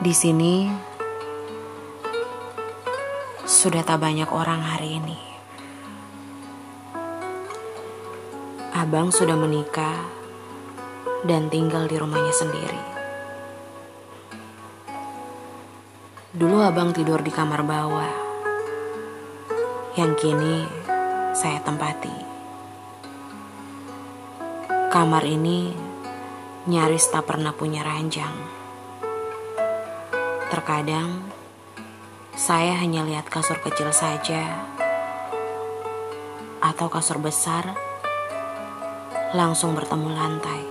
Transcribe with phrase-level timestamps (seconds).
[0.00, 0.64] Di sini
[3.44, 5.20] sudah tak banyak orang hari ini.
[8.72, 10.00] Abang sudah menikah
[11.28, 12.84] dan tinggal di rumahnya sendiri.
[16.32, 18.14] Dulu abang tidur di kamar bawah,
[20.00, 20.64] yang kini
[21.36, 22.16] saya tempati.
[24.88, 25.76] Kamar ini
[26.72, 28.59] nyaris tak pernah punya ranjang.
[30.50, 31.30] Terkadang
[32.34, 34.66] saya hanya lihat kasur kecil saja
[36.58, 37.70] atau kasur besar
[39.30, 40.62] langsung bertemu lantai.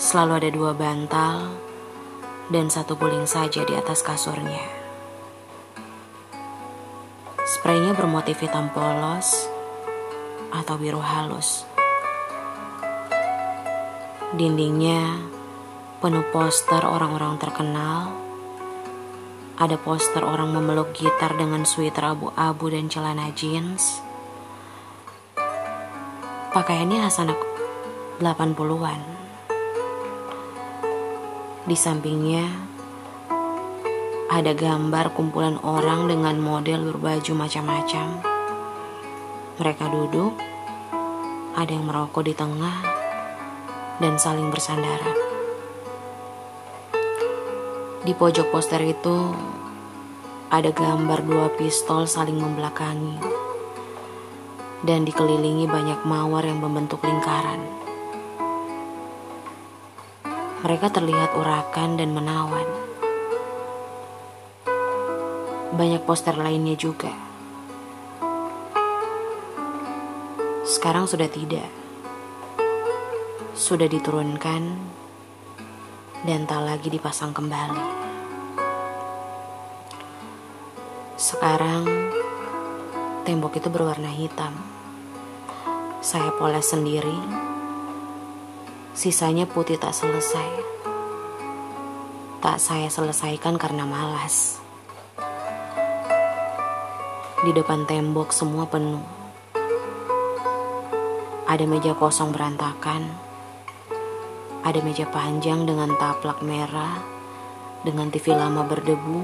[0.00, 1.52] Selalu ada dua bantal
[2.48, 4.64] dan satu guling saja di atas kasurnya.
[7.44, 9.44] Spraynya bermotif hitam polos
[10.48, 11.68] atau biru halus.
[14.32, 15.33] Dindingnya
[16.04, 18.12] penuh poster orang-orang terkenal.
[19.56, 24.04] Ada poster orang memeluk gitar dengan sweater abu-abu dan celana jeans.
[26.52, 27.40] Pakaiannya khas anak
[28.20, 29.00] 80-an.
[31.64, 32.52] Di sampingnya
[34.28, 38.20] ada gambar kumpulan orang dengan model berbaju macam-macam.
[39.56, 40.36] Mereka duduk,
[41.56, 42.76] ada yang merokok di tengah,
[44.04, 45.33] dan saling bersandaran.
[48.04, 49.32] Di pojok poster itu
[50.52, 53.16] ada gambar dua pistol saling membelakangi
[54.84, 57.64] dan dikelilingi banyak mawar yang membentuk lingkaran.
[60.60, 62.68] Mereka terlihat urakan dan menawan.
[65.72, 67.08] Banyak poster lainnya juga.
[70.68, 71.72] Sekarang sudah tidak.
[73.56, 74.76] Sudah diturunkan
[76.24, 77.84] dan tak lagi dipasang kembali.
[81.20, 81.84] Sekarang
[83.28, 84.56] tembok itu berwarna hitam.
[86.00, 87.16] Saya poles sendiri.
[88.96, 90.48] Sisanya putih tak selesai.
[92.40, 94.60] Tak saya selesaikan karena malas.
[97.44, 99.04] Di depan tembok semua penuh.
[101.44, 103.23] Ada meja kosong berantakan
[104.64, 106.96] ada meja panjang dengan taplak merah,
[107.84, 109.20] dengan TV lama berdebu.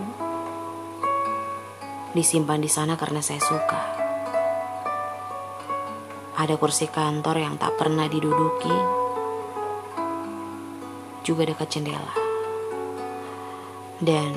[2.13, 3.83] Disimpan di sana karena saya suka.
[6.37, 8.77] Ada kursi kantor yang tak pernah diduduki,
[11.25, 12.15] juga dekat jendela.
[13.97, 14.37] Dan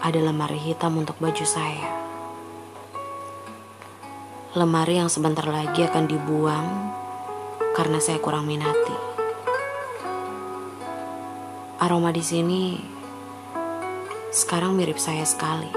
[0.00, 1.92] ada lemari hitam untuk baju saya.
[4.56, 6.68] Lemari yang sebentar lagi akan dibuang
[7.76, 9.15] karena saya kurang minati.
[11.86, 12.74] Aroma di sini
[14.34, 15.70] sekarang mirip saya sekali.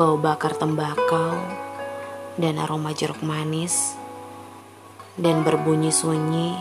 [0.00, 1.36] Bau bakar tembakau
[2.40, 4.00] dan aroma jeruk manis
[5.12, 6.56] dan berbunyi sunyi.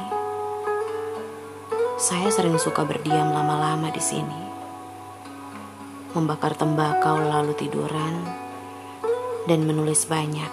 [1.96, 4.42] Saya sering suka berdiam lama-lama di sini.
[6.20, 8.28] Membakar tembakau lalu tiduran
[9.48, 10.52] dan menulis banyak.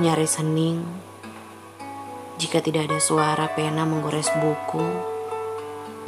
[0.00, 1.11] Nyaris hening
[2.40, 4.86] jika tidak ada suara pena menggores buku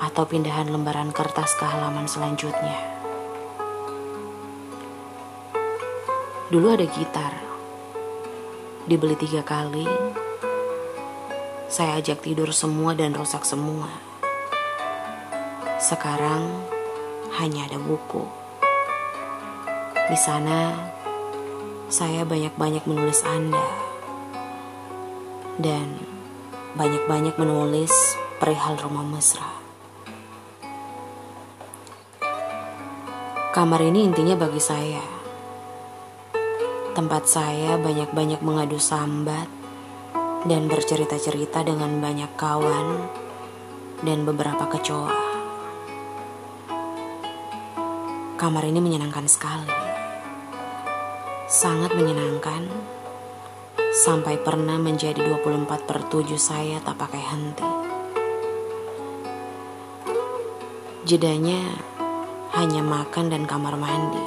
[0.00, 2.76] atau pindahan lembaran kertas ke halaman selanjutnya.
[6.52, 7.34] Dulu ada gitar,
[8.84, 9.88] dibeli tiga kali,
[11.66, 13.90] saya ajak tidur semua dan rusak semua.
[15.82, 16.64] Sekarang
[17.40, 18.22] hanya ada buku.
[20.04, 20.70] Di sana,
[21.88, 23.93] saya banyak-banyak menulis Anda.
[25.54, 25.86] Dan
[26.74, 27.94] banyak-banyak menulis
[28.42, 29.46] perihal rumah mesra.
[33.54, 34.98] Kamar ini intinya bagi saya.
[36.98, 39.46] Tempat saya banyak-banyak mengadu sambat
[40.42, 43.06] dan bercerita-cerita dengan banyak kawan
[44.02, 45.22] dan beberapa kecoa.
[48.34, 49.70] Kamar ini menyenangkan sekali.
[51.46, 52.93] Sangat menyenangkan
[53.94, 57.70] sampai pernah menjadi 24 per 7 saya tak pakai henti.
[61.06, 61.62] Jedanya
[62.58, 64.26] hanya makan dan kamar mandi.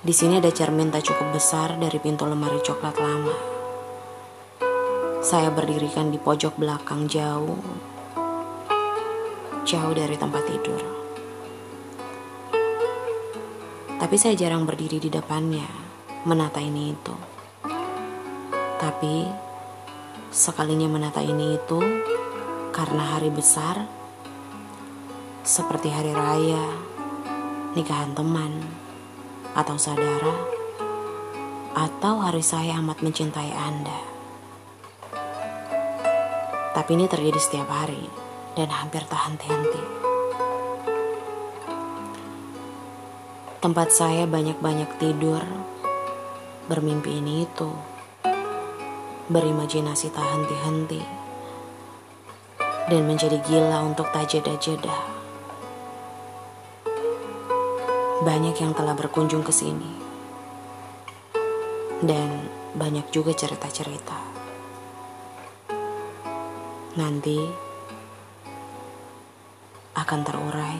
[0.00, 3.36] Di sini ada cermin tak cukup besar dari pintu lemari coklat lama.
[5.20, 7.60] Saya berdirikan di pojok belakang jauh,
[9.68, 10.80] jauh dari tempat tidur.
[14.00, 15.83] Tapi saya jarang berdiri di depannya
[16.24, 17.14] menata ini itu.
[18.80, 19.28] Tapi
[20.32, 21.80] sekalinya menata ini itu
[22.72, 23.84] karena hari besar
[25.44, 26.64] seperti hari raya,
[27.76, 28.64] nikahan teman,
[29.52, 30.32] atau saudara,
[31.76, 34.00] atau hari saya amat mencintai Anda.
[36.72, 38.08] Tapi ini terjadi setiap hari
[38.56, 39.84] dan hampir tak henti-henti.
[43.60, 45.44] Tempat saya banyak-banyak tidur,
[46.64, 47.68] bermimpi ini itu,
[49.28, 51.04] berimajinasi tak henti-henti,
[52.88, 54.96] dan menjadi gila untuk tak jeda-jeda.
[58.24, 59.92] Banyak yang telah berkunjung ke sini,
[62.00, 64.16] dan banyak juga cerita-cerita.
[66.96, 67.36] Nanti
[69.92, 70.78] akan terurai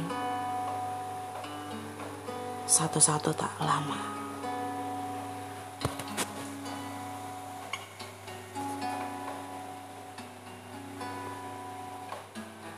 [2.65, 4.24] satu-satu tak lama.